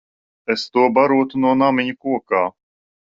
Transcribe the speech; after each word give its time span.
Es 0.53 0.63
to 0.77 0.85
barotu 0.95 1.43
no 1.43 1.51
namiņa 1.63 1.97
kokā. 2.07 2.43